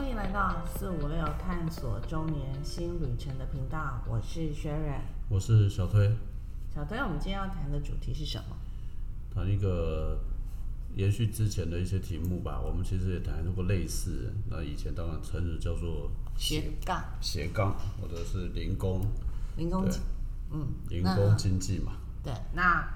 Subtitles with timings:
[0.00, 5.02] 欢迎来到四五六探索中年新旅程的频道，我是 Sharon。
[5.28, 6.10] 我是小推，
[6.74, 8.56] 小推，我们今天要谈的主题是什么？
[9.30, 10.18] 谈一个
[10.96, 12.58] 延续之前的一些题目吧。
[12.58, 19.02] 我们其实也谈过类似，那以前当然称之叫做斜杠斜杠或者是零工
[19.58, 19.86] 零工，
[20.50, 21.92] 嗯，零工经济嘛。
[22.24, 22.88] 对，那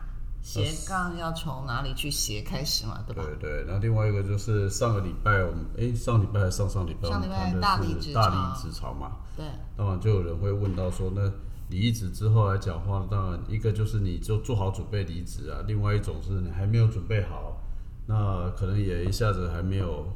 [0.45, 3.25] 斜杠要从哪里去斜开始嘛，对吧？
[3.41, 9.13] 对对，然后另外一个就是上个礼拜我们诶，上礼拜还是上上礼拜我上礼拜们谈大力职的是大潮离职潮嘛。
[9.35, 11.33] 对，当然就有人会问到说，那
[11.71, 17.59] 离职之后来讲话，当然一个就是你就做好准备离职啊，另外一种是你还没有准备好，
[18.07, 20.07] 那可能也一下子还没有，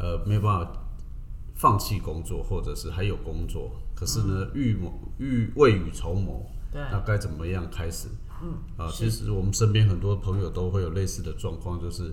[0.00, 0.72] 呃，没有办法
[1.54, 8.08] 放弃工作，或者是还有工作，可是呢，预谋预未雨绸缪，对那该怎么样开始？
[8.42, 12.12] 嗯，啊，其实我们身边很多朋友都会有类似的状况，就是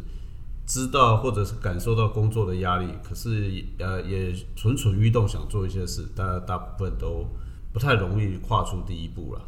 [0.67, 7.25] 知道或者是感受到工作的压力，可是呃也蠢蠢欲动想做一些事，但大部分都
[7.73, 9.41] 不太容易跨出第一步了。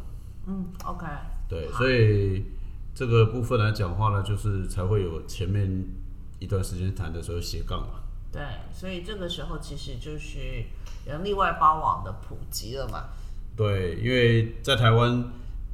[0.46, 1.06] 嗯，OK，
[1.48, 2.44] 对，所以
[2.92, 5.86] 这个部分来讲话呢，就是才会有前面
[6.40, 8.02] 一段时间谈的时候斜杠嘛。
[8.32, 10.64] 对，所以这个时候其实就是
[11.06, 13.04] 人力外包网的普及了嘛。
[13.56, 15.32] 对，因为在台湾，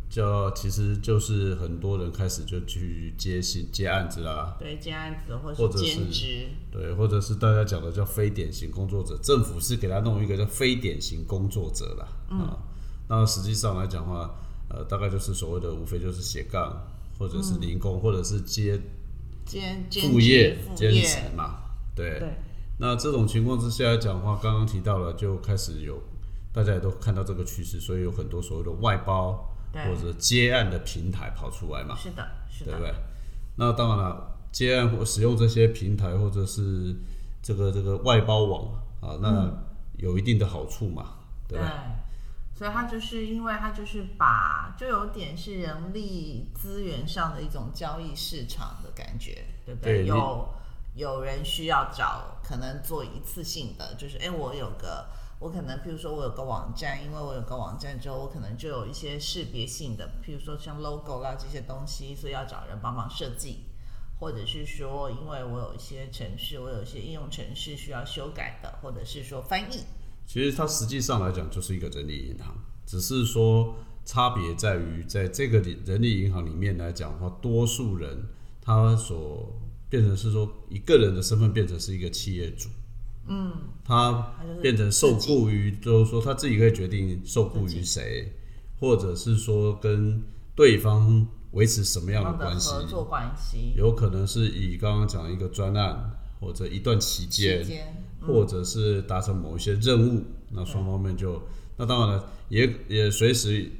[0.08, 12.08] 就其实就是很多人开始就去接新接案子啦，对，接案子或者是兼职，对，或者是大家讲的叫非典型工作者，政府是给他弄一个叫非典型工作者啦。
[12.36, 12.58] 啊，
[13.08, 14.34] 那实际上来讲的话，
[14.68, 16.86] 呃，大概就是所谓的无非就是斜杠，
[17.18, 18.80] 或者是零工，或者是接
[19.46, 21.60] 兼兼副业兼职，嘛。
[21.94, 22.28] 对，对，
[22.78, 26.02] 那这种情况之下来讲的话，刚刚提到了，就开始有
[26.52, 31.94] 大家也都看到这个趋势，所以有很多所谓的外包或者接案的平台跑出来嘛。
[31.96, 32.94] 是的，是的对不，对？
[33.56, 36.96] 那当然了，接案或使用这些平台或者是
[37.40, 38.64] 这个这个外包网
[39.00, 39.48] 啊，那
[39.98, 41.72] 有一定的好处嘛，对不对？，
[42.52, 49.98] 所以它就是因为它就是把就有点是人力资源上的一种交易市场的感觉，对不对？
[49.98, 50.48] 对有
[50.96, 55.06] 有人需要找，可能做一次性的，就是哎，我有个。
[55.40, 63.60] 我可能，譬如说，我有个网站，因为我有个网站之后，我可能就有一些识别性的，譬如说像 logo 啦这些东西，所以要找人帮忙设计，
[64.18, 69.80] 或者是说，因为我有一些程式，我有一些应用程式需要修改的，或者是说翻译，
[70.26, 73.74] 其实它实际上来讲就是一个人力银行，只是说
[74.04, 78.28] 差别在于在这个人力银行里面来讲的话，多数人
[78.60, 79.58] 他所
[79.88, 82.68] 变成是说一个人的身份变成是一个企业主。
[83.30, 83.52] 嗯，
[83.84, 88.32] 他变成受雇于，就是说他自己可以决定受雇于谁，
[88.80, 90.22] 或者是说跟
[90.56, 93.72] 对方维持什么样的关系，合作关系。
[93.76, 101.40] 有可能是以刚刚讲一个专案或者一段期间期，间，或者是达成某一些任务，那双方面就
[101.76, 103.70] 那当然了，也也随时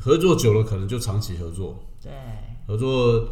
[0.00, 2.12] 合作久了，可能就长期合作，对，
[2.66, 3.28] 合作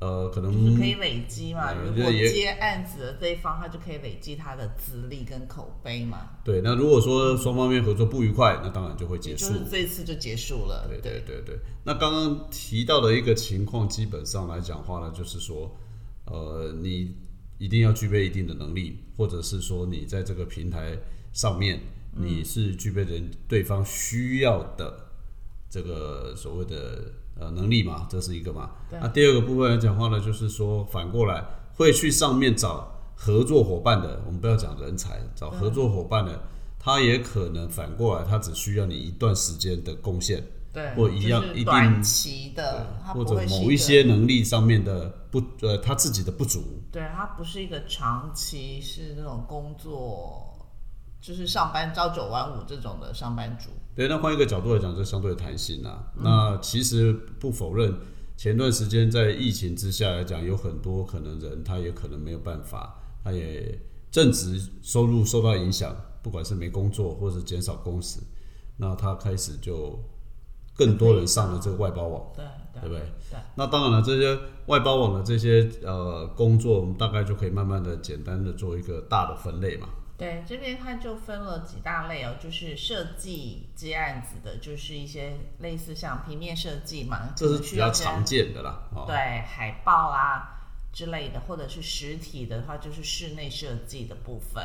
[0.00, 1.72] 呃可能就是可以累积嘛。
[1.72, 6.60] 嗯如果接案子的这一方，他就可以累积他的资历跟口碑嘛，对。
[6.60, 9.54] 那如果说双方面合作不愉快，那当然就会结束就。
[9.54, 10.86] 是这次就结束了。
[10.88, 15.76] 对对对对，那刚刚提到的一个情况，基本上来讲话呢，就是说，
[16.26, 17.16] 呃，你
[17.58, 20.96] 一定要具备一定的能力，或者是说你在这个平台
[21.32, 21.80] 上面，
[22.14, 25.08] 你是具备人对方需要的
[25.68, 28.70] 这个所谓的呃能力嘛，这是一个嘛。
[28.90, 31.44] 对那第二个部分来讲话呢，就是说反过来
[31.76, 36.40] 会去上面找合作伙伴的，我们不要讲人才，找合作伙伴的，
[36.78, 40.44] 他也可能反过来，他只需要你一段时间的贡献。
[40.70, 46.62] 对，或一样就是一定短期的，或者某一些能力上面的不呃他自己的不足，
[46.92, 50.68] 对，他不是一个长期是那种工作，
[51.22, 53.70] 就是上班朝九晚五这种的上班族。
[53.98, 56.06] 对，那换一个角度来讲，这相对弹性啊。
[56.14, 57.92] 嗯那其实不否认，
[58.36, 63.76] 前段时间在疫情之下来讲，有很多可能人他也可能没有办法，他也
[64.08, 68.20] 正值收入受到影响，不管是没工作或者减少工时，
[68.76, 69.98] 那他开始就
[70.76, 72.22] 更多人上了这个外包网。
[72.36, 73.00] 对对对不对？
[73.32, 79.88] 对那当然了，这些外包网的这些呃工作，我们大概就可以慢慢的、简单的做一个大的分类嘛。
[80.18, 88.82] 对，这边它就分了几大类哦，就是设计接案子的，就是一些类似像平面设计嘛，这是比较常见的啦。
[88.92, 90.58] 哦，对海报啊
[90.92, 94.60] 之类的，或者是实体的话，就是室内设计的部分。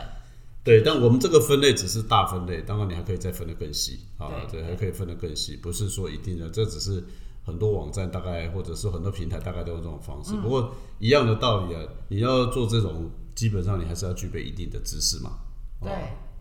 [0.63, 7.03] 对，但我们这个分类只是大分类，当然你还可以再分得更细啊，对对，还可以分得更细，不是说一定的，这只是
[7.45, 10.33] 很多网站大概或者是很多平台大概都有这种方嗯式。
[10.41, 15.37] 不过一样的道理啊，你要做这种，基本上你还是要具备一定的知识嘛。
[15.83, 15.91] 对，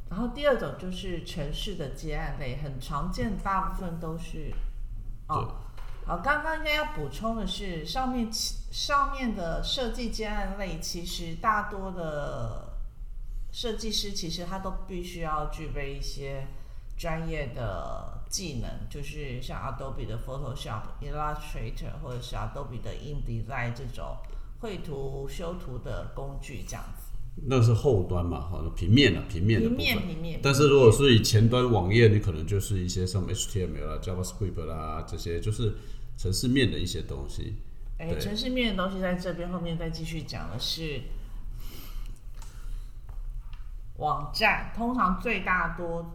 [0.09, 4.53] 然后第二种就是城市的接案类，很常见，大部分都是
[5.29, 5.57] 哦。
[6.05, 12.73] 好，刚刚应该要补充的是，上面其上面的设计接案类，其实大多的
[13.53, 16.47] 设计师其实他都必须要具备一些
[16.97, 24.17] 专业的技能，就是像 Adobe 的 Photoshop、Illustrator 或者是 Adobe 的 InDesign 这种
[24.61, 27.02] 绘图修图的工具这样子。
[27.35, 29.85] 那是后端嘛，哈，平面的平面的部分。
[29.85, 30.41] 平面平面。
[30.43, 35.75] 但是如果是以前端网页，你可能就是一些什么 HTML 啦、JavaScript 啦这些，就是
[36.17, 37.55] 城市面的一些东西。
[37.99, 41.01] 哎，城市面的东西在这边后面再继续讲的是
[43.97, 46.15] 网站，通常最大多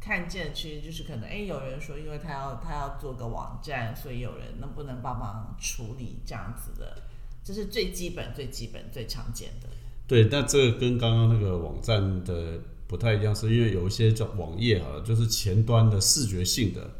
[0.00, 7.02] 看见其实就是可能，哎，有人说，因为他要他要做个网站，所以有人能不能帮忙处理这样子的，
[7.42, 9.68] 这是最基本、最基本、最常见的。
[10.06, 16.90] 对，那这个跟刚刚那个网站的不太一样，是因为有一些叫网页哈，就是前端的视觉性的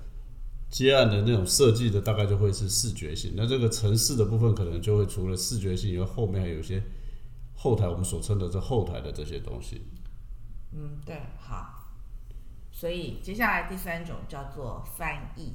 [0.70, 3.34] 接案的那种设计的，大概就会是视觉性。
[3.36, 6.82] 那这个城市的部分可能就会除了视觉性，因为后面还有一些
[7.54, 9.82] 后台，我们所称的这后台的这些东西。
[10.72, 11.84] 嗯，对，好。
[12.72, 15.52] 所以接下来第三种叫做翻译。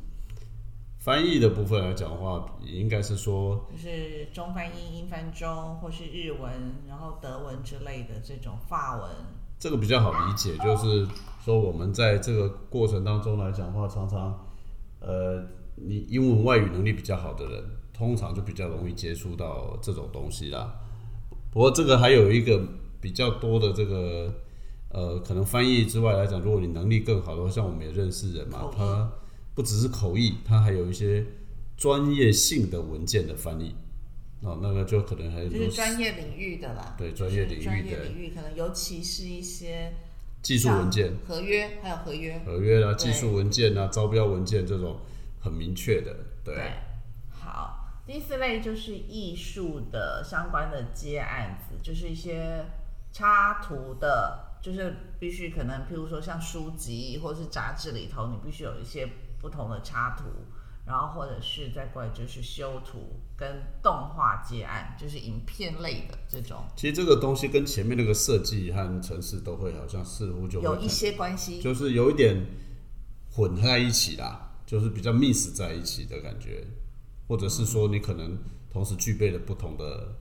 [0.99, 6.51] 翻译的部分来讲的话，应该是说，就是中翻英、英翻中，或是日文，
[6.89, 9.09] 然后德文之类的这种法文。
[9.57, 11.07] 这个比较好理解，就是
[11.43, 14.45] 说我们在这个过程当中来讲的话，常常，
[14.99, 15.41] 呃，
[15.75, 17.63] 你英文外语能力比较好的人，
[17.93, 20.81] 通常就比较容易接触到这种东西啦。
[21.49, 22.61] 不过这个还有一个
[22.99, 24.33] 比较多的这个，
[24.89, 29.09] 呃，可能翻译之外来讲，如果你能力更好的话，像我们也认识人嘛，他。
[29.59, 31.21] 不只是口译，它还有一些
[31.75, 33.75] 专业性的文件的翻译，
[34.41, 36.95] 哦，那个就可能还就是专业领域的啦。
[36.97, 39.91] 对，专业领域的，专业领域可能尤其是一些
[40.41, 45.01] 技术文件、合约，还有合约、合约啊，技术文件啊，招标文件这种
[45.41, 46.15] 很明确的。
[46.41, 46.55] 对，
[47.29, 52.63] 好，第四类就是艺术的相关的接案子，就是一些
[53.11, 59.05] 插图的，就是必须可能，譬如说像书籍或者是杂志里头，你必须有一些。
[59.39, 60.25] 不同的插图，
[60.85, 66.63] 然后或者是再过来就是修图跟动画接案，就是影片类的这种。
[66.75, 72.43] 其实这个东西跟前面那个设计和城市都会好像似乎就有一些关系，就是有一点
[73.31, 76.65] 混在一起啦，就是比较 miss 在一起的感觉，
[77.27, 78.37] 或者是说你可能
[78.69, 80.15] 同时具备了不同的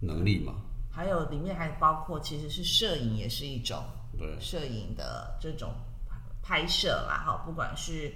[0.00, 0.54] 能力嘛。
[0.90, 3.84] 还有里面还包括其实是摄影也是一种，
[4.18, 5.72] 对，摄影的这种
[6.42, 8.12] 拍摄啦，哈，不管是。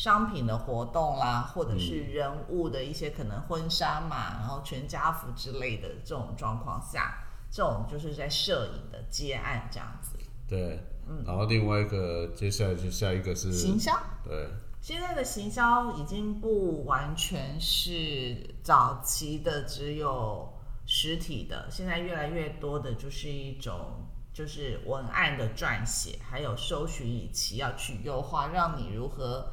[0.00, 7.18] 商品的活动啦，或者是人物的一些可能婚纱嘛，然后全家福之类的这种状况下，
[7.50, 10.16] 这种就是在摄影的接案这样子。
[10.48, 13.92] 对，嗯，然后另外一个接下来就下一个是行销。
[14.24, 14.48] 对，
[14.80, 20.50] 现在的行销已经不完全是早期的只有
[20.86, 29.52] 实体的，现在越来越多的就是一种就是文案的撰写，还有搜寻引擎要去优化，让你如何。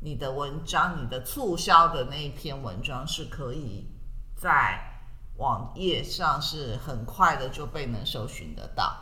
[0.00, 3.86] 你的文章，你的促销的那一篇文章是可以
[4.36, 4.80] 在
[5.36, 8.96] 网页上是很快的就被能搜寻得到。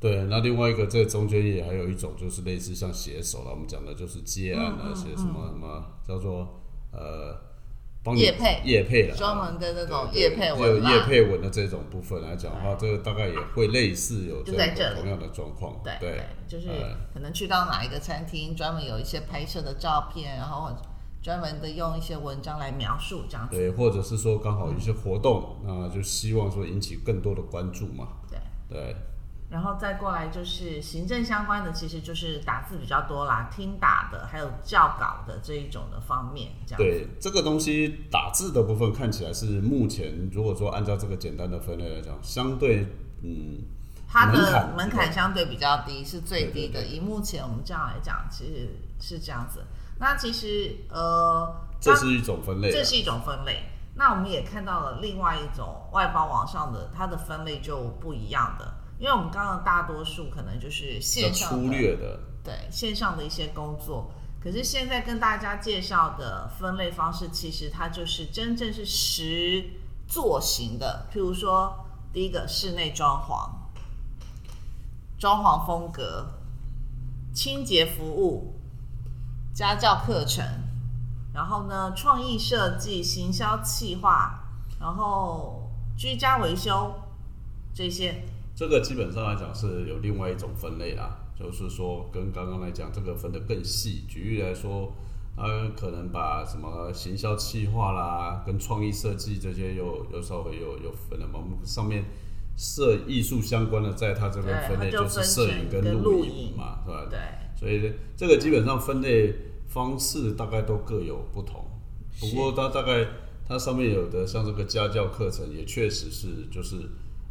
[0.00, 7.51] 对，那另外一个在中间也还有一种，就是类似像写手了，我们讲的就是接案那些什么什么叫做呃。
[8.16, 15.80] 叶配叶配了专门的那种叶配文，有叶配文的这种部分来讲的话，这个大概也会类似有同样的状况。
[15.84, 16.66] 对对，就是
[17.14, 20.76] 可能去到哪一个餐厅，专门有一些拍摄的照片，然后
[21.22, 23.56] 专门的用一些文章来描述这样子。
[23.56, 28.08] 对，或者是说刚好一些活动，那就希望说引起更多的关注嘛。
[28.28, 28.96] 对对。
[29.52, 36.52] 然后再过来就是行政相关的，其实就是打字比较多啦，听打的，还有教稿的这一种的方面。
[36.66, 42.86] 这样对这个东西打字的部分看起来是目前如果说按照这个简单的分类来讲，相对
[43.22, 43.60] 嗯，
[44.08, 46.86] 它的门槛相对比较低，是最低的。
[46.86, 49.62] 以目前我们这样来讲，其实是这样子。
[49.98, 53.64] 那其实呃，这是一种分类，这是一种分类。
[53.94, 58.80] 那我们也看到了另外一种外包网上的，它的分类就不一样的。
[59.02, 69.70] 因为我们刚刚大多数可能就是线上粗略的，对线上的一些工作，可是现在跟大家介绍的分类方式，其实它就是真正是实
[70.06, 71.08] 做型的。
[71.12, 73.50] 譬如说，第一个室内装潢、
[75.18, 76.34] 装潢风格、
[77.34, 78.54] 清洁服务、
[79.52, 80.46] 家教课程，
[81.34, 84.44] 然后呢，创意设计、行销企划，
[84.78, 86.94] 然后居家维修
[87.74, 88.24] 这些。
[88.62, 94.04] 这个基本上来讲是有另外一种分类啦，就是说跟刚刚来讲这个分得更细。
[94.08, 94.92] 举例来说，
[95.36, 95.42] 它
[95.76, 101.40] 可能把什么行销企划啦，跟创意设计这些又又稍微有有分了嘛。
[101.40, 102.04] 我们上面
[102.56, 107.08] 摄艺术相关的，在它这个分类就就是摄影跟录影嘛，是吧？
[107.10, 107.18] 对，
[107.58, 109.34] 所以这个基本上分类
[109.66, 111.66] 方式大概都各有不同。
[112.20, 113.08] 不过它大概
[113.44, 116.76] 它上面有的像这个家教课程，也确实是就是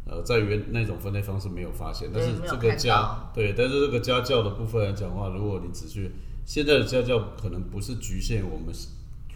[0.04, 6.10] 呃，在原那种分类方式没有发现，但是这个家对，但是这个家教的部分来讲的话，如果你只去
[6.44, 8.74] 现在的家教可能不是局限我们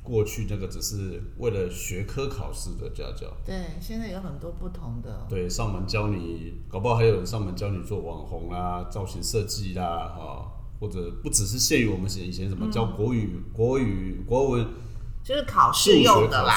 [0.03, 14.67] 过去那个只是为了学科考试的家教，对，现在有很多不同的，对，上门教你，搞不好还有人上门教你做网红啦、造型设计啦，哈、或者不只是限于我们以前什么教国语、国语、国文，
[15.27, 16.55] 就是考试用的啦，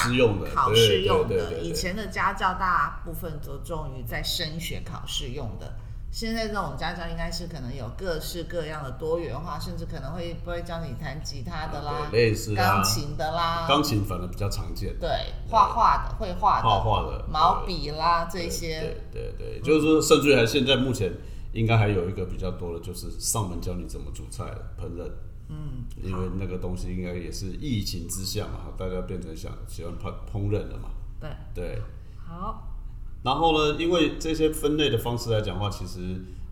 [0.54, 5.74] 考试用的以前的家教大部分着重于在升学考试用的，
[6.12, 15.10] 现在这种家教应该是可能有各式各样的多元化，甚至可能会不会教你弹吉他的啦、对类似啊钢琴的啦，钢琴反而比较常见，对
[15.50, 18.80] 画画的、绘画的、画画的毛对笔啦这些，
[19.12, 21.12] 对对对，就是说，甚至于还现在目前
[21.54, 24.44] 应该还有一个比较多的，就是上门教你怎么煮菜、
[24.80, 25.10] 烹饪。
[25.50, 30.90] 嗯，因为那个东西应该也是疫情之下嘛，大家变成想喜欢烹烹饪了嘛。
[31.20, 31.82] 对，对，
[32.16, 32.68] 好，
[33.24, 36.00] 然后呢，因为这些分类的方式来讲话，其实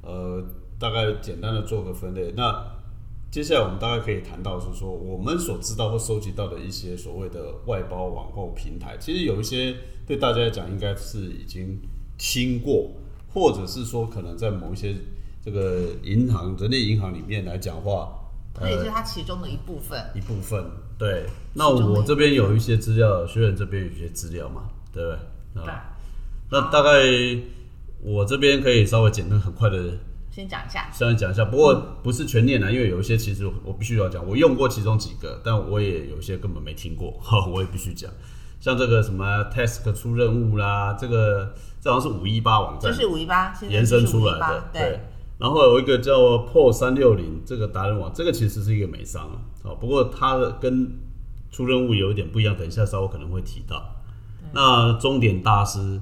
[0.02, 0.44] 呃，
[0.80, 2.34] 大概简单的做个分类。
[2.36, 2.76] 那
[3.30, 9.76] 接下来我们大概可以谈到是说，我们所知道或收集到的一些所谓的外包网购平台，其实有一些
[10.08, 11.80] 对大家来讲应该是已经
[12.18, 12.90] 听过，
[13.34, 14.96] 或者是说可能在某一些
[15.44, 18.12] 这个银行、人力银行里面来讲话，
[18.60, 20.04] 这也是它其中的一部分。
[20.16, 20.64] 一部分。
[20.98, 25.64] 对，那我这边有一些资料，学员这边有一些资料嘛，对不对？
[25.64, 25.96] 对啊，
[26.50, 26.92] 那大概
[28.02, 29.78] 我这边可以稍微简单很快的
[30.32, 38.10] 先讲一下，稍微讲一下，不过不是全念啊，因为有一些其实我必须要讲，我用过其中几个，但我也有一些根本没听过，哈， 我也必须讲。
[38.60, 45.00] 像这个什么 task 出任务啦，这个这好像是五一八网站就是五一八，延伸出来的，对，。
[45.38, 46.14] 然后有一个叫
[46.48, 50.98] PO 三六零这个达人网，这个其实是一个美商啊，好，不过它的跟
[51.52, 53.96] 出任务有一点不一样，等一下稍微可能会提到。
[54.54, 56.00] 那终点大师，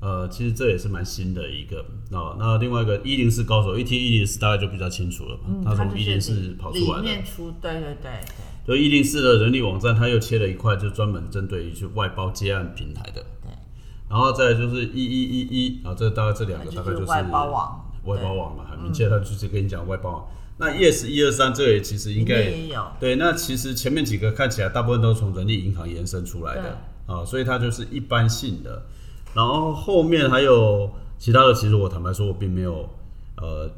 [0.00, 2.36] 呃，其实这也是蛮新的一个哦。
[2.38, 7.02] 那另外一个一零四高手，一听一零四大概就比较清楚了嘛，嗯，他从就是一零四跑出来里的。
[7.02, 8.20] 面出，对对对
[8.66, 13.22] 对，就一零四的人力网站，它又切了一块，就专门针对于去外包接案平台的。
[13.42, 13.50] 对。
[14.08, 20.28] 然后再就是一一一一啊，这大概这两个大概就是外包网，外包网嘛，很明确，他就是跟你讲外包网。
[20.60, 28.82] 那 yes 一二三这个其实应该也有，对，那其实前面几个看起来大部分都是从人力银行延伸出来的啊，所以它就是一般性的。
[29.34, 32.88] 然后后面还有其他的，其实我坦白说，我并没有
[33.36, 33.70] 呃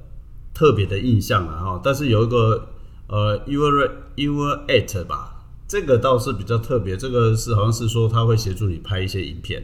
[0.55, 1.81] 特别的印象了哈。
[1.85, 2.69] 但是有一个
[3.09, 9.63] 呃 your your at 吧，这个倒是比较特别，这个是好像是说他会协助你拍一些影片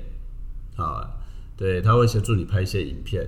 [0.77, 1.09] 啊，
[1.57, 3.27] 对，他会协助你拍一些影片。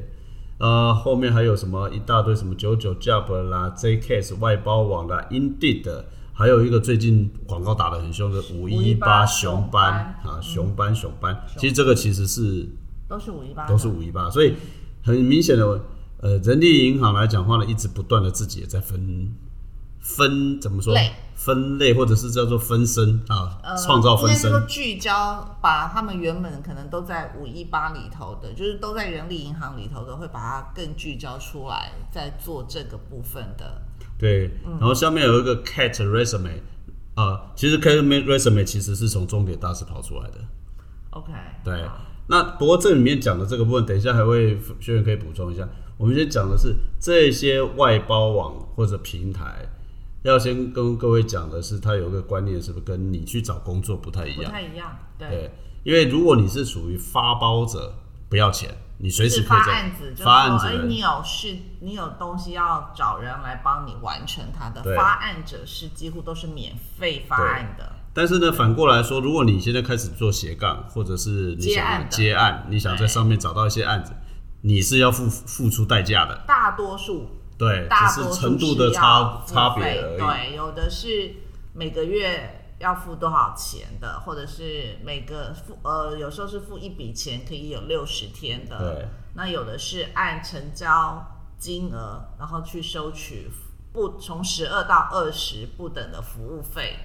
[0.59, 5.89] 呃，后面还有什么一大堆什么九九 Job 啦、JCase 外包网啦、Indeed，
[6.33, 12.69] 还有一个最近广告打得很凶的五一八熊班啊，熊班熊班，其实这个其实是
[13.09, 14.55] 都是五一八，都是五一八，所以
[15.03, 15.81] 很明显的，
[16.21, 19.33] 呃，人力银行来讲话呢，一直不断的自己也在分
[20.17, 24.51] 分怎么说类分类，或者是叫做分身啊，呃创造分身。
[24.67, 33.83] 聚焦，把他们原本可能都在五一八里头的，就是都在人力银行里头的，会把它更聚焦出来，在做这个部分的。
[34.19, 36.61] 对，嗯然后下面有一个 Cat Resume，
[37.15, 40.39] 啊、其实 Cat Resume 其实是从终点大师跑出来的。
[41.11, 41.85] OK，对，
[42.27, 45.69] 那不过这里面讲的这个部分，等一下还会学员可以补充一下。
[45.97, 49.69] 我们先讲的是这些外包网或者平台，
[50.29, 54.51] 要先跟各位讲的是，他有一个观念，是不是跟你去找工作不太一样不？
[54.51, 55.51] 太一样，对，对，
[55.85, 57.95] 因为如果你是属于发包者，
[58.29, 74.13] 不要钱，你随时可以发案子，发案子你有事，你有东西要找人来帮你完成他的，发案者是几乎都是免费发案的，但是呢，反过来说，如果你现在开始做斜杠，或者是你想要接案接案，你想在上面找到一些案子，
[74.63, 76.45] 你是要付付出代价的。
[76.47, 80.19] 大多数对，大多数程度的差差别费而已。
[80.19, 81.35] 对，有的是
[81.75, 88.79] 每个月要付多少钱的，或者是每个付呃，有时候是付一笔钱可以有六十天的。
[88.79, 91.27] 对，那有的是按成交
[91.59, 93.51] 金额，然后去收取
[93.93, 96.97] 不从十二到二十不等的服务费。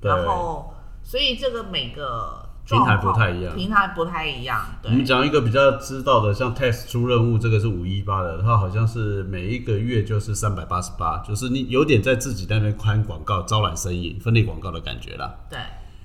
[0.00, 3.54] 对然后，所以这个每个平台不太一样。
[3.56, 15.34] 平台不太一样，我们，讲一个比较知道的，像 test 出任务，这个是五一八的，它好像是每一个月就是三百八十八，就是你有点在自己那边宽广告、招揽生意、分类广告的感觉啦。
[15.48, 15.58] 对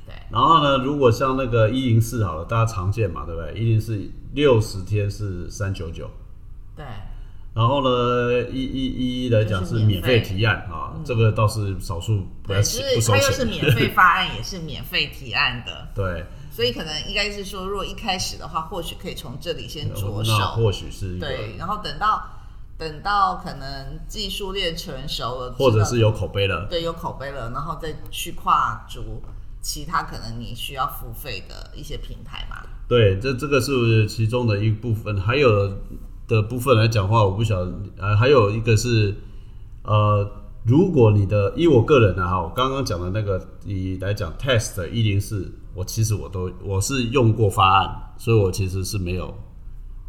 [0.05, 3.53] 对然后呢，如果像那个一零四好了，大家常见嘛，对不对？
[3.53, 3.99] 一零四
[4.33, 6.09] 六十天是三九九，
[6.75, 6.85] 对，
[7.53, 13.47] 然后呢，一一一一来讲是是免免费提案啊，这个倒是少数不要钱不收是 它又是钱。
[13.47, 22.25] 免费发案，也是免费提案的，对，所以可能应该是说，如果一开始的话，或许可以从这里先着那手，或许是一个，对，然后等到
[22.77, 26.65] 等到可能技术链成熟了，或者是有口碑了。
[26.69, 29.21] 对有口碑了，然后再去跨足
[29.61, 32.63] 其他可能你需要付费的一些平台嘛。
[32.87, 35.69] 对，这这个是其中的一部分，还有
[36.25, 39.13] 的部分来讲话，我不晓得，呃，还有一个是，
[39.83, 40.25] 呃，
[40.65, 49.31] 如果你的，以我个人啊，哈，我刚刚讲的那个，以来讲 test 一零四，我其实我都我是用过发案，所以我其实是没有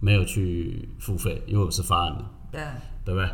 [0.00, 2.24] 没有去付费，因为我是发案的。
[2.52, 2.62] 对，
[3.04, 3.28] 对不对？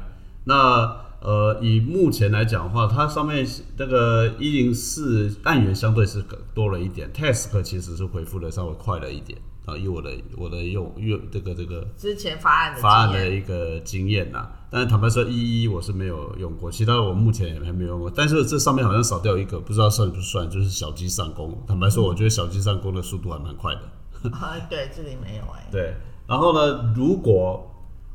[0.45, 6.21] 那呃，以目前来讲的话，它上面那个一零四案源相对是
[6.53, 9.77] 多了一点，test 其实是回复的稍微快了一点啊。
[9.77, 18.11] 以我的我的用用这个这个之前发案的发案的一个经验呐、但是坦白说，一一我是没有用过，其他的我目前也还没有用过。
[18.11, 21.57] 但是这上面好像少掉一个，不知道算不算，就是小鸡上弓。
[21.67, 23.81] 坦白说，我觉得小鸡上弓的速度还蛮快的。
[24.31, 25.95] 啊，对，这里没有哎、对，
[26.29, 27.69] 然后呢，如果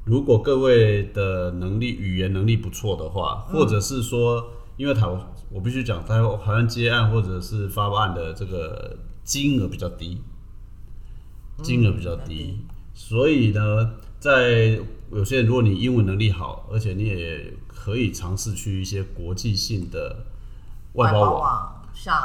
[0.06, 4.42] 如果各位的能力语言能力不错的话，或者是说，
[4.78, 10.22] 因为台湾我必须讲，台湾好像接案或者是发案的这个金额比较低，
[11.64, 12.60] 金额比较低，
[12.94, 14.80] 所以呢，在
[15.12, 20.26] 有些人如果你英文能力好，而且你也可以尝试去一些国际性的
[20.94, 22.16] 外包网网，像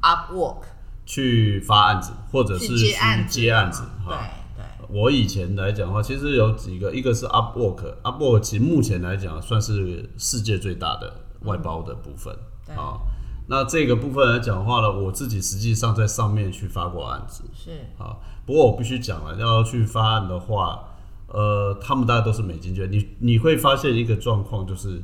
[0.00, 0.62] Upwork
[1.06, 2.94] 去发案子，或者是去
[3.28, 4.30] 接案子，对哈。
[4.56, 12.98] 对，我以前来讲的话，其实有几个，一个是 Upwork，Upwork 其实目前来讲算是世界最大的外包的部分对啊、
[13.46, 18.16] 那这个部分来讲的话呢，我自己实际上在上面去发过案子是啊。
[18.50, 20.96] 不过我必须讲了，要去发案的话，
[21.28, 25.00] 呃，他们大家都是美金券，你你会发现一个状况就是，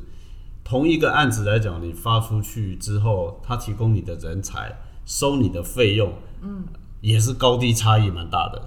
[0.65, 6.65] 同一个案子来讲，你发出去之后，他提供你的人才，收你的费用，嗯，
[6.99, 8.61] 也是高低差异蛮大的。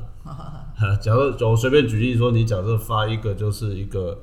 [0.98, 4.18] 假如我随便举例说，你假设发一个就是一个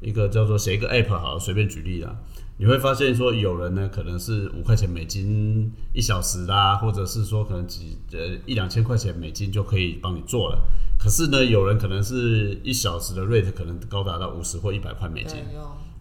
[0.00, 2.16] 一个叫做写一个 app 好了，随便举例啦，
[2.58, 10.58] 你会发现说有人呢可能是五块钱美金一小时啦，或者是说可能几呃一两千块钱美金就可以帮你做了。
[10.98, 15.38] 可是呢，有人可能是一小时的 rate 可能高达到五十或一百块美金。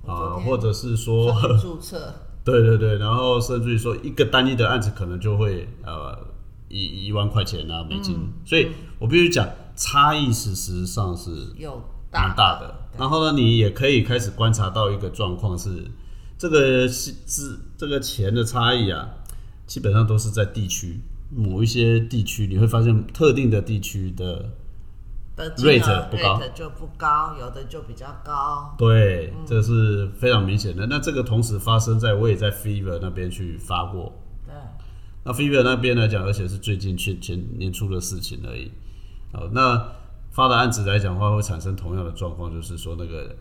[0.08, 2.13] 啊，或者是说说注册，
[2.45, 6.15] 对对对，然后甚至于说一个单一的案子可能就会呃
[6.69, 8.67] 一一万块钱啊美金，所以
[8.99, 11.81] 我必须讲差异事实上是有
[12.15, 12.75] 蛮大的。
[12.97, 15.84] 然后呢，你也可以开始观察到一个状况是，
[16.38, 19.10] 这个是是这个钱的差异啊，
[19.67, 24.49] 基本上都是在地区某一些地区，你会发现特定的地区的
[25.36, 28.73] 的 rate 不高 rate 就不高，有的就比较高。
[28.78, 30.88] 对，这是非常明显的。
[30.88, 34.13] 那这个同时发生在我也在 Fever 那边去发过，
[34.45, 34.56] 对，
[35.25, 38.71] 那 Fever 那边来讲，而且是最近去前年初的事情而已。
[39.34, 39.86] 好，那
[40.35, 43.33] 发的案子来讲的话，会产生同样的状况，就是说那个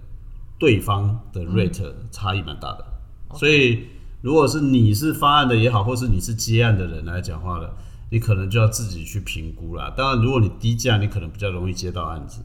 [0.60, 2.84] 对方的 rate 差异蛮大的。
[3.34, 3.88] 所以，
[4.22, 7.74] 如果是你是发案的也好，或是你是接案的人来讲话的，
[8.10, 9.92] 你可能就要自己去评估啦。
[9.96, 12.42] 当然，如果你低价，你可能比较容易接到案子。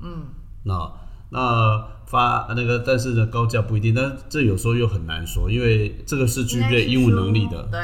[0.00, 0.26] 嗯，
[0.62, 0.92] 那
[1.30, 3.92] 那发那个，但是呢，高价不一定。
[3.92, 7.64] 但这有时候又很难说，因为这个是具备英文能力的。
[7.64, 7.80] 对，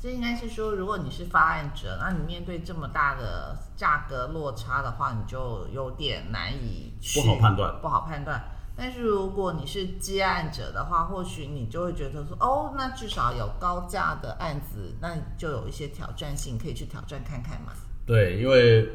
[0.00, 8.42] 这应该是说，如果你是发案者，那你面对这么大的价格落差的话，你就有点难以去不好判断，不好判断。
[8.74, 17.72] 但是如果你是接案者的话，或许你就会觉得说，哦，那至少有高价的案子，那你就有一些挑战性，可以去挑战看看嘛。
[18.06, 18.88] 对，因为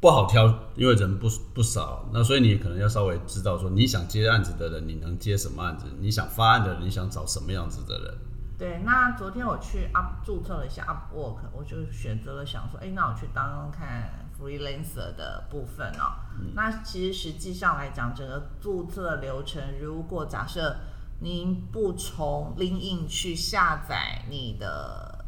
[0.00, 5.84] 不好挑，因为人不不少，那所以你可能要稍微知道说，你想接案子的人，你能接什么案子？
[6.00, 8.14] 你想发案的人，你想找什么样子的人？
[8.62, 16.14] 对，那昨天我去 Up 注册了一下 Upwork，我就选择了想说，哎，那我去当当看 freelancer 的部分哦。
[16.54, 20.76] 那其实实际上来讲，整个注册流程，如果假设
[21.18, 25.24] 您不从 LinkedIn 去下载你的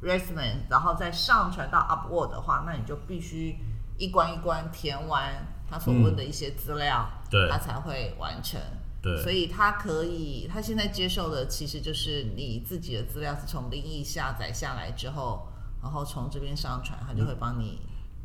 [0.00, 3.58] resume，然后再上传到 Upwork 的话，那你就必须
[3.98, 8.60] 一关一关填完他所问的一些资料，对他才会完成。
[9.02, 15.48] 对所以他可以，他现在接受的其实就是你自己的资料是从灵异下载下来之后，
[15.82, 17.78] 然后从这边上传，他就会帮你。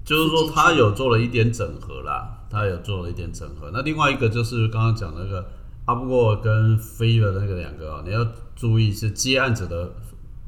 [0.03, 3.71] 就是说，他有做了一点整合啦，他有做了一点整合。
[3.71, 5.49] 那另外一个就是刚刚讲那个
[5.85, 9.93] Upwork 跟 Fiverr 那个两个啊，你要注意是接案子的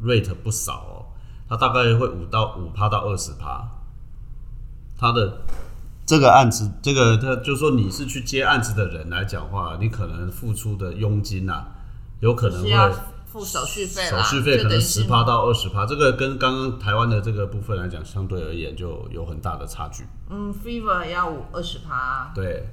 [0.03, 1.05] rate 不少哦，
[1.47, 3.65] 它大概会五到五趴到二十趴，
[4.97, 5.41] 它的。
[6.07, 11.65] 这个案子，这个他就说你是去接案子的人来讲话，你可能付出的佣金呐，
[12.21, 20.05] 有可能会付手续费，手续费可能十趴到二十趴，这个跟刚刚台湾的这个部分来讲，相对而言就有很大的差距。
[20.29, 22.31] 嗯，Fever 要五二十趴。
[22.33, 22.63] 对，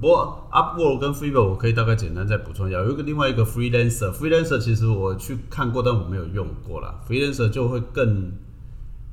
[0.00, 6.94] 不过 Upwork 跟 Fever 我可以大概简单再补充一下，有一个另外一个 Freelancer，Freelancer 其实我去看过，但我没有用过啦。
[7.06, 8.32] Freelancer 就会更。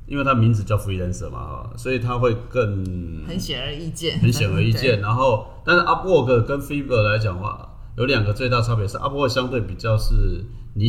[0.06, 4.98] 因为它名字叫 freelancer 嘛，哈，所以它会更很显而易见，很显而易见。
[5.02, 10.86] 然后，但是 Upwork 跟 Fiverr 来讲话，有两个最大差别是 Upwork 相对比较是你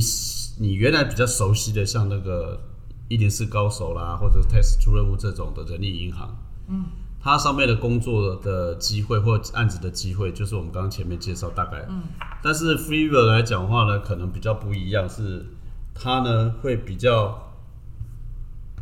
[0.59, 2.59] 你原来比较熟悉的，像那个
[3.07, 6.37] 一零四高手啦，或者 Test 出任务这种的人力银行，
[6.69, 6.85] 嗯，
[7.19, 12.03] 它上面的工作的机会或案子的机会，就是我们刚刚前面介绍大概，嗯，
[12.43, 15.43] 但是 Fiverr 来讲话呢，可能比较不一样，是
[15.95, 17.43] 它呢会比较。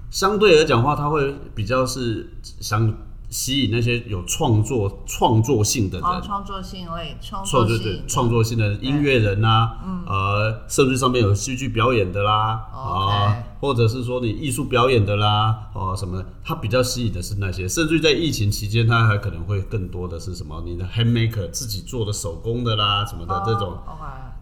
[0.10, 2.30] 相对来讲话，他会比较是
[2.62, 2.94] 想
[3.30, 9.72] 吸引那些有创作创作性的人，创作性类创作对对创作性的音乐人呐，
[10.08, 23.78] 呃，甚至上面有戏剧表演的啦，啊，或者是说你艺术表演的啦，哦什么，他比较吸引的是那些，甚至在疫情期间，他还可能会更多的是什么，你的 handmaker 自己做的手工的啦，什么的这种，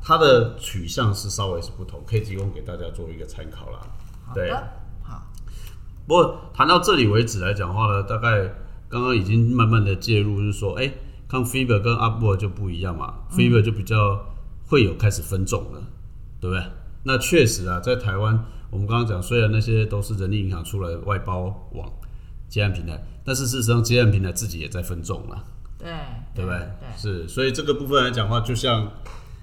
[0.03, 3.79] 它的取向是稍微是不同，可以提供给大家做一个参考啦，
[4.35, 4.53] 对。
[6.05, 8.53] 不过谈到这里为止来讲话呢，大概
[8.89, 10.91] 刚刚已经慢慢的介入，就是说，哎，
[11.29, 14.23] 看 Fiber 跟 Upwork 就不一样嘛，Fiber 就比较
[14.67, 15.81] 会有开始分众了，
[16.41, 16.63] 对不对？
[17.03, 21.89] 那确实啊，在台湾，我们刚刚讲，虽然那些都是人力银行出来外包网
[22.49, 25.43] 接案平台，但是事实上接案平台自己也在分众了，
[25.79, 25.89] 对，
[26.35, 26.59] 对不对？
[26.97, 28.91] 是，所以这个部分来讲话，就像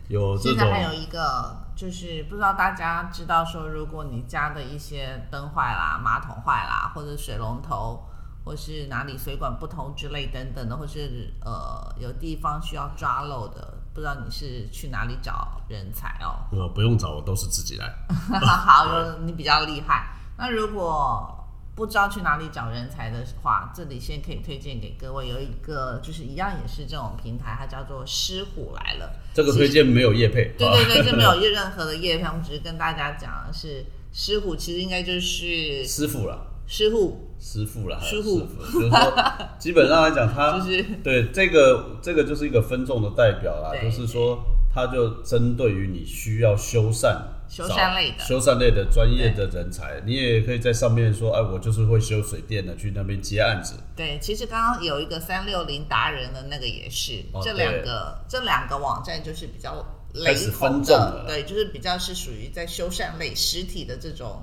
[0.08, 1.69] 有这种，现在还有一个。
[1.80, 8.06] 就是不知道大家知道说，如果你家的一些灯坏啦、马桶坏啦，或者水龙头，
[8.44, 16.44] 或是哪里水管不通之类等等的，或是呃有地方需要抓漏的，不知道你是去哪里找人才哦？
[16.52, 17.90] 呃不用找，我都是自己来。
[18.44, 18.84] 好，
[19.24, 20.14] 你比较厉害。
[20.36, 21.39] 那如果
[21.80, 29.10] 不知道去哪里找人才的话，这里先可以推荐给各位，有一个就是一样也是这种平台，它叫做狮虎来了。
[29.32, 38.40] 这个推荐没有业配，对对对，就 没有任何的业配，我们只是跟大家讲的是狮虎，其实应该就是师傅了，师傅，师傅了，师傅，
[38.74, 39.14] 就是说
[39.58, 44.38] 基本上来讲，他就是对这个这个就是一个分众的代表啦，就是说
[44.74, 47.16] 他就针对于你需要修缮。
[47.50, 53.74] 修缮类的，修缮类的专业的人才，你也可以在上面说，哎，我就是会修水电的，去那边接案子。
[53.96, 59.84] 对，其实刚刚有一个三六零达人的那个也是，这两个这两个网站就是比较
[60.14, 64.42] 雷同的，对，就是比较是属于在修缮类实体的这种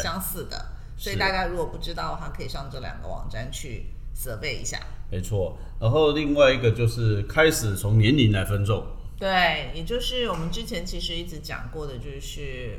[0.00, 0.64] 相似的，
[0.96, 3.86] 所以大家如果不知道的话，可以上这两个网站去
[4.16, 4.78] survey 一下。
[5.10, 8.86] 没错，然后另外一个就是开始从年龄来分众。
[9.18, 12.78] 对，也就是我们之前其实一直讲过的，就是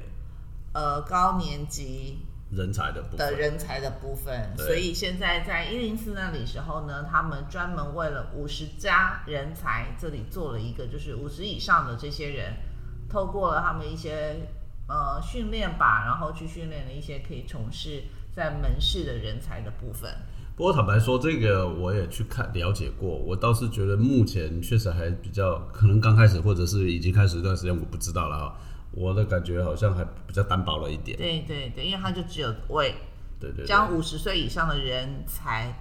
[0.73, 2.19] 呃高年级
[2.51, 4.55] 人才的的人才的部分。
[4.57, 12.53] 所以现在在一零四那里时候呢，他们专门为了五十家人才这里做了一个，就是五十以上的这些人，
[13.09, 14.35] 透过了他们一些
[14.87, 18.03] 呃训练吧，然后去训练了一些可以从事
[18.35, 20.13] 在门市的人才的部分。
[20.55, 28.53] 不过坦白说，这个我也去看了解过，我倒是觉得目前确实还比较可能刚开始，或者是已经开始一段时间，我不知道了啊。
[28.91, 31.17] 我的感觉好像还比较单薄了一点。
[31.17, 32.95] 对对对，因为他就只有为
[33.39, 35.77] 对对将五十岁以上的人才，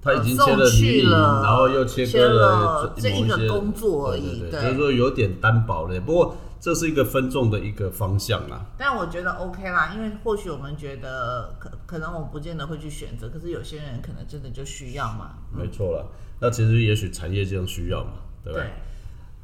[0.00, 6.00] 他已经切了去了，然后又切割了这一个工作而已，所以说有点单薄了。
[6.00, 6.36] 不过。
[6.64, 15.32] 这是一个分众的一个方向啦，但我觉得 OK 啦，因为或许我们觉得可可能我们不见得会去选择，可是有些人可能真的就需要嘛。
[15.52, 18.66] 没错了，那其实也许产业这样需要嘛，对不对？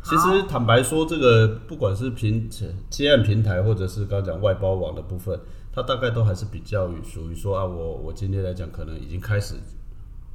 [0.02, 2.48] 其实坦白说，这个不管是平
[2.88, 5.38] 接案平台，或者是刚刚讲外包网的部分，
[5.74, 9.56] 它大概都还是比较属于说啊，我我今天来讲，可能已经开始，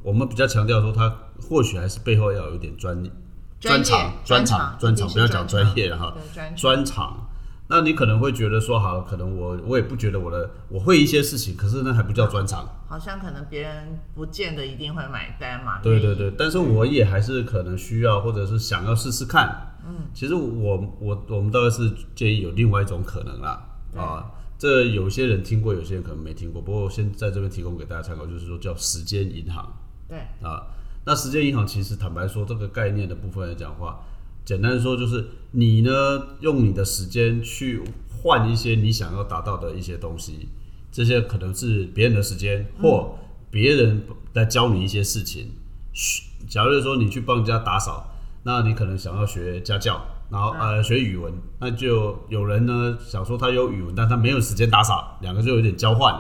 [0.04, 1.10] 我们比较强调说，它
[1.50, 3.12] 或许还是背后要有一点专利。
[3.60, 6.13] 专场，专场，专场，不要讲专业了哈。
[6.56, 7.28] 专场，
[7.68, 12.68] 那你可能会觉得说，好，可能我我也不觉得我的我会一些事情，可是那还不叫专场。
[12.88, 15.80] 好像可能别人不见得一定会买单嘛。
[15.82, 19.76] 对对对，但是我也还是可能需要，或者是想要试试看。
[19.88, 23.65] 嗯，其实我我我们大概是建议有另外一种可能啦，
[23.96, 24.26] 啊，
[24.58, 26.62] 这有些人听过，有些人可能没听过。
[26.62, 29.74] 不过我先在这边提供给大家参考，就是说叫时间银行
[30.08, 30.68] 对，啊。
[31.06, 34.00] 那时间银行其实坦白说，这个概念的部分来讲话，
[34.44, 35.91] 简单说就是你呢
[36.39, 40.50] 用你的时间去换一些你想要达到的一些东西，
[40.91, 43.18] 这些可能是别人的时间，或
[43.52, 45.52] 别人来教你一些事情。
[45.94, 48.12] 嘘假如说你去帮人家打扫，
[48.44, 56.13] 那你可能想要学家教，然后呃学语文，那就有人呢想说他有语文，但他没有时间打扫，两个就有点交换，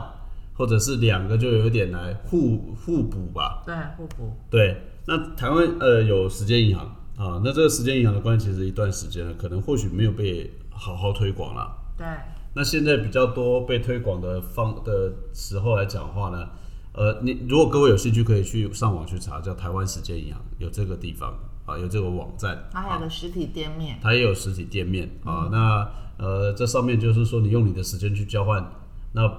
[0.55, 3.61] 或者是两个就有点来互互补吧。
[3.65, 6.85] 对，互补，对，那台湾呃有时间银行
[7.17, 11.75] 啊，那这个时间银行的关系其实一段时间了，可能或许没有被好好推广了。
[11.97, 12.05] 对，
[12.53, 16.49] 那现在比较多被推广的方的时候来讲话呢，
[16.93, 21.33] 呃，你如果各位有兴趣，可以去上网去查，叫台湾时间银行，有这个地方
[21.65, 22.67] 啊，有这个网站。
[22.71, 25.49] 它还有个实体店面，它也有实体店面啊。
[25.51, 28.71] 那呃，这上面就是说你用你的时间去交换，
[29.13, 29.29] 那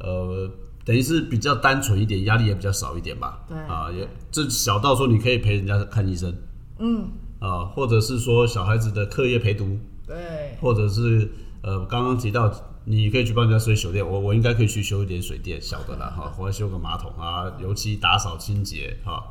[0.00, 0.50] 呃，
[0.84, 3.44] 等于是比较单纯一点，压力也比较少一点吧。
[3.48, 3.56] 对。
[3.58, 6.34] 啊，也这小到说你可以陪人家看医生。
[6.78, 7.08] 嗯，
[7.40, 11.28] 啊，或者是说小孩子的课业陪读，对，或者是
[11.62, 12.52] 呃刚刚提到
[12.84, 19.22] 你可以去帮人家修水电，我我应该可以去修一点水电小的啦哈，或者修个马桶啊，油漆打扫清洁哈，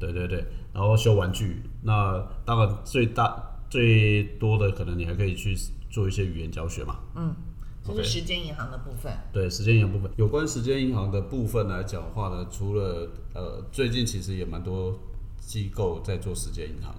[0.00, 5.54] 对对对，然后修玩具，那当然最大最多的可能你还可以去
[5.90, 6.96] 做一些语言教学嘛。
[7.14, 7.20] 这
[7.92, 9.12] OK 是时间银行的部分。
[9.32, 14.98] 对时间银行部分，有关时间银行的部分来讲话呢，除了呃最近其实也蛮多
[15.38, 16.94] 机构在做时间银行，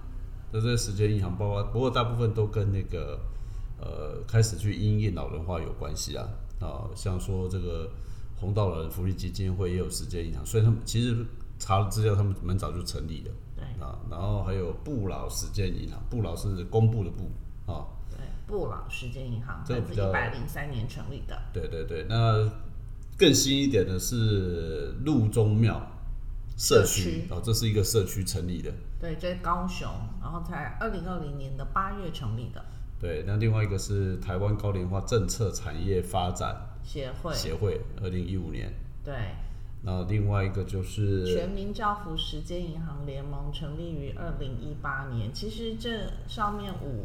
[0.52, 3.18] 那这些时间银行包括不过大部分都跟那个
[3.80, 6.28] 呃开始去因应老人化有关系啊
[6.60, 7.90] 啊，像说这个
[8.36, 11.26] 红道老人福利基金会也有时间银行，所以他们其实
[11.58, 17.24] 查了资料，他们蛮早就成立了对啊，然后还有不老时间银行，不老是公布的不
[18.46, 21.36] 啊，对，不老时间银行，这是一百零三年成立的。
[21.52, 22.50] 对对对，那
[23.18, 25.80] 更新一点的是路中庙
[26.56, 28.72] 社社区区哦，这是一个社区成立的。
[28.98, 29.88] 对，在高雄，
[30.22, 32.64] 然后在二零二零年的八月成立的
[32.98, 37.34] 对，那另外一个是台湾高龄化政策产业发展协会。
[37.34, 38.72] 协会，二零一五年。
[39.04, 39.14] 对，
[39.82, 45.30] 那另外一个就是全民造福时间银行联盟成立于二零一八年。
[45.32, 47.04] 其实这上面五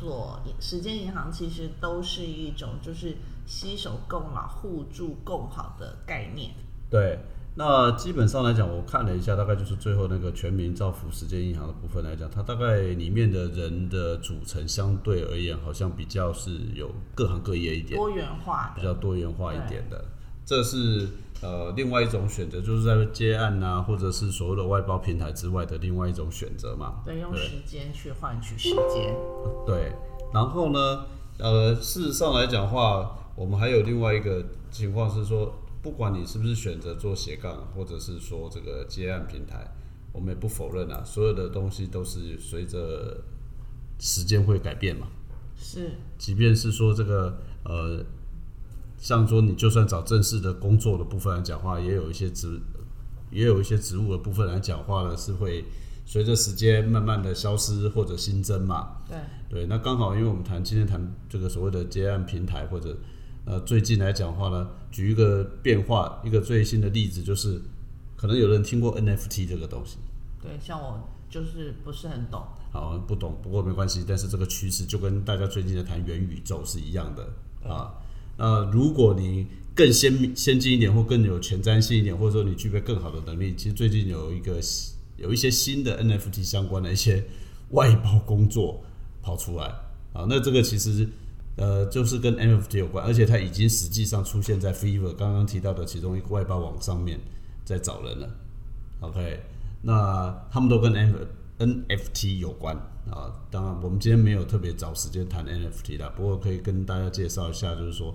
[0.00, 6.52] 所时间银行其实都是一种就是携手共老、互助共好的概念。
[6.88, 7.18] 对，
[7.54, 17.96] 那基本上来讲，我看了一下，大概就是最后那个全民造福时间银行的部分来讲，它大概里面的人的组成相对而言，好像比较是有各行各业一点。
[17.98, 20.02] 多元化的，比较多元化一点的。
[20.46, 21.06] 这是
[21.42, 27.02] 呃另外一种选择，就是在接案啊，或者是所谓的外包平台之外的另外一种选择嘛。
[27.04, 29.16] 对，用时间去换取时间。
[29.66, 29.92] 对，
[30.32, 31.06] 然后呢，
[31.38, 39.66] 呃，事实上来讲话，我们还有另外一个情况是说，不管你是不是选择做斜杠，或者是说这个接案平台，
[40.12, 43.16] 我们也不否认啊，所有的东西都是随着
[43.98, 45.06] 时间会改变嘛。
[45.56, 48.02] 是，即便是说这个呃，
[49.00, 52.60] 像说你就算找正式的工作的部分来讲话，也有一些职，
[53.30, 55.64] 也有一些职务的部分来讲话呢，是会
[56.04, 58.98] 随着时间慢慢的消失或者新增嘛。
[59.08, 62.94] 对，对，那刚好因为我们谈今天谈这个所谓的接案平台，或者
[63.46, 67.58] 呃最近来讲话呢，举一个变化，一个最新的例子就是，
[68.16, 69.96] 可能有人听过 NFT 这个东西。
[70.42, 72.42] 对，像我就是不是很懂。
[72.70, 74.04] 好，不懂，不过没关系。
[74.06, 77.26] 但是这个趋势就跟大家最近在谈元宇宙是一样的
[77.66, 77.94] 啊。
[78.40, 84.58] 呃如果你更先先进一点，或更有前瞻性一点，或者说你具备更好的能力，其实最近有一个
[85.16, 87.24] 有一些新的 NFT 相关的一些
[87.70, 88.82] 外包工作
[89.22, 89.66] 跑出来
[90.12, 90.26] 啊。
[90.28, 91.06] 那这个其实
[91.56, 97.20] 呃就是跟 NFT 有关，而且它已经实际上出现在 Fever 刚刚提到的其中一个外包网上面
[97.64, 98.28] 在找人了。
[99.00, 99.40] OK，
[99.82, 100.92] 那他们都跟
[101.58, 102.76] NFT 有关
[103.08, 103.30] 啊。
[103.50, 108.14] 当然，我们今天没有特别找时间谈 NFT 啦，不过可以跟大家介绍一下，就是说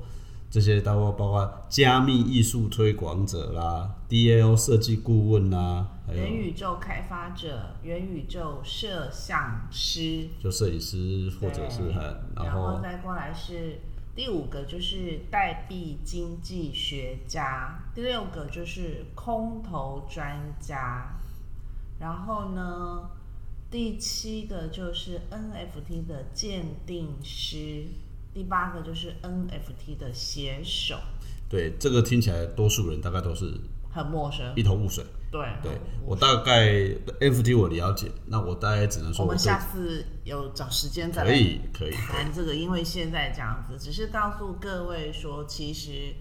[0.50, 12.04] 这些包括包括加密艺术推广者啦、DAO 设计顾问啦，还有元宇宙开发者、元宇宙摄像师，就摄影师或者是对很，
[12.36, 13.82] 然然后再过来是
[14.16, 21.18] 第五个就是代币经济学家，第六个就是空头专家，
[22.00, 23.10] 然后呢，
[23.70, 27.86] 第七个就是 NFT 的鉴定师，
[28.34, 30.98] 第八个就是 NFT 的写手，
[31.50, 33.60] 对这个听起来多数人大概都是
[33.92, 34.54] 很陌生。
[34.56, 35.04] 一头雾水。
[35.32, 35.72] 对对
[36.06, 36.70] 我大概
[37.20, 46.16] NFT 我了解，那我大概只能说我我们下次有找时间再可以可以，谈这个，因为现在这样子，只是告诉各位说，其实，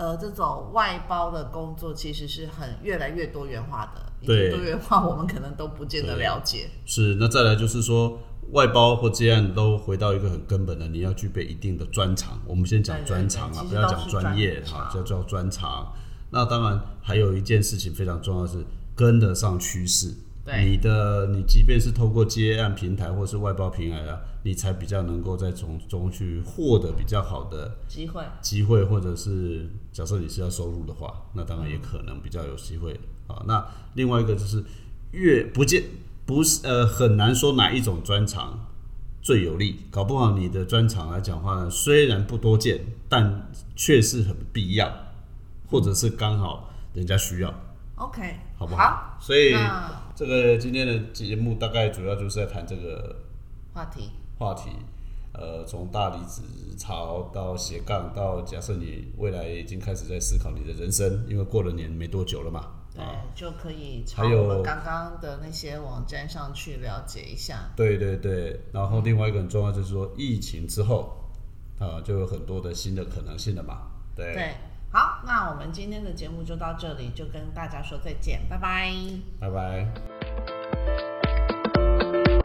[0.00, 6.70] 呃，这种外包的工作其实是很越来越多元化的，对多元化我们可能都不见得了解。
[6.86, 8.18] 是，那再来就是说，
[8.52, 12.40] 外包或这样都回到一个很根本的，你要具备一定的专长。
[12.46, 15.92] 我们先讲专长啊，不要讲专业哈，就叫专长。
[16.30, 20.14] 那当然还有一件事情非常重要是跟得上趋势。
[20.44, 33.42] 对你的你即便是透过接案平台或是外包平台啊，你才比较能够在从中去获得比较好的机会，机会，或者是假设你是要收入的话，那当然也可能比较有机会啊。
[33.46, 34.64] 那另外一个就是
[35.12, 35.84] 越不见
[36.24, 38.66] 不是呃很难说哪一种专长
[39.20, 44.90] 最有利，搞不好你的专长来讲话呢，虽然不多见，但却是很必要，
[45.68, 47.54] 或者是刚好人家需要
[47.96, 49.18] ，OK，好不好？
[49.20, 53.16] 所以那这个今天的节目大概主要就是在谈这个
[53.72, 54.68] 话题，话题，
[55.32, 56.42] 呃，从大离子
[56.76, 67.70] 潮到斜杠，到假设你未来已经开始在思考你的人生，因为过了年没多久了嘛，对，啊，就可以朝还有我们刚刚的那些网站上去了解一下。
[67.74, 71.16] 对对对，然后另外一个很重要就是说，疫情之后，
[71.78, 74.54] 啊，就有很多的新的可能性了嘛，对，对，
[74.92, 78.92] 好，那我们今天的节目就到这里，就跟大家说再见，拜拜。
[79.38, 81.19] 拜拜。